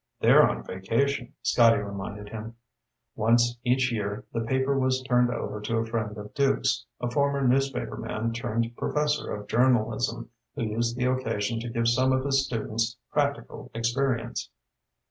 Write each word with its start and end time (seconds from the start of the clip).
"They're 0.19 0.49
on 0.49 0.63
vacation," 0.63 1.35
Scotty 1.43 1.77
reminded 1.77 2.29
him. 2.29 2.55
Once 3.15 3.59
each 3.63 3.91
year, 3.93 4.25
the 4.33 4.41
paper 4.41 4.75
was 4.79 5.03
turned 5.03 5.29
over 5.29 5.61
to 5.61 5.77
a 5.77 5.85
friend 5.85 6.17
of 6.17 6.33
Duke's, 6.33 6.87
a 6.99 7.07
former 7.11 7.47
newspaperman 7.47 8.33
turned 8.33 8.75
professor 8.75 9.31
of 9.31 9.47
journalism, 9.47 10.31
who 10.55 10.63
used 10.63 10.97
the 10.97 11.05
occasion 11.05 11.59
to 11.59 11.69
give 11.69 11.87
some 11.87 12.13
of 12.13 12.25
his 12.25 12.43
students 12.47 12.97
practical 13.11 13.69
experience. 13.75 14.49